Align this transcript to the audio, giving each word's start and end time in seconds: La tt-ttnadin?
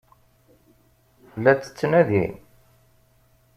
La 1.43 1.53
tt-ttnadin? 1.55 2.33